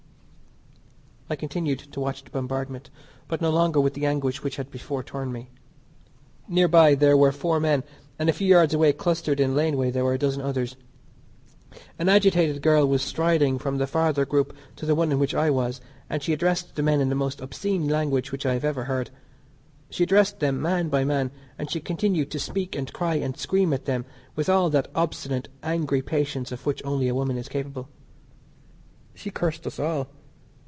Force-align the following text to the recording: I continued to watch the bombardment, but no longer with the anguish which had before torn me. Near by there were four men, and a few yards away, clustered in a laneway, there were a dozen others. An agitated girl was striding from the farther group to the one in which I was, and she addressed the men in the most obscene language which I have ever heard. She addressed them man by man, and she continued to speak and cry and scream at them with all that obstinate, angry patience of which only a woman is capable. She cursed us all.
I 1.29 1.37
continued 1.37 1.79
to 1.93 1.99
watch 2.01 2.25
the 2.25 2.29
bombardment, 2.29 2.89
but 3.29 3.39
no 3.41 3.51
longer 3.51 3.79
with 3.79 3.93
the 3.93 4.05
anguish 4.05 4.43
which 4.43 4.57
had 4.57 4.69
before 4.69 5.01
torn 5.01 5.31
me. 5.31 5.49
Near 6.49 6.67
by 6.67 6.93
there 6.93 7.15
were 7.15 7.31
four 7.31 7.57
men, 7.57 7.85
and 8.19 8.27
a 8.27 8.33
few 8.33 8.47
yards 8.49 8.73
away, 8.73 8.91
clustered 8.91 9.39
in 9.39 9.51
a 9.51 9.53
laneway, 9.53 9.91
there 9.91 10.03
were 10.03 10.15
a 10.15 10.19
dozen 10.19 10.41
others. 10.41 10.75
An 11.97 12.09
agitated 12.09 12.61
girl 12.61 12.85
was 12.85 13.01
striding 13.01 13.59
from 13.59 13.77
the 13.77 13.87
farther 13.87 14.25
group 14.25 14.53
to 14.75 14.85
the 14.85 14.93
one 14.93 15.09
in 15.09 15.19
which 15.19 15.33
I 15.33 15.49
was, 15.49 15.79
and 16.09 16.21
she 16.21 16.33
addressed 16.33 16.75
the 16.75 16.83
men 16.83 16.99
in 16.99 17.07
the 17.07 17.15
most 17.15 17.39
obscene 17.39 17.87
language 17.87 18.33
which 18.33 18.45
I 18.45 18.51
have 18.55 18.65
ever 18.65 18.83
heard. 18.83 19.09
She 19.89 20.03
addressed 20.03 20.41
them 20.41 20.61
man 20.61 20.89
by 20.89 21.05
man, 21.05 21.31
and 21.57 21.71
she 21.71 21.79
continued 21.79 22.29
to 22.31 22.39
speak 22.39 22.75
and 22.75 22.91
cry 22.91 23.15
and 23.15 23.37
scream 23.37 23.71
at 23.71 23.85
them 23.85 24.03
with 24.35 24.49
all 24.49 24.69
that 24.71 24.91
obstinate, 24.93 25.47
angry 25.63 26.01
patience 26.01 26.51
of 26.51 26.65
which 26.65 26.83
only 26.83 27.07
a 27.07 27.15
woman 27.15 27.37
is 27.37 27.47
capable. 27.47 27.87
She 29.15 29.29
cursed 29.31 29.65
us 29.65 29.79
all. 29.79 30.09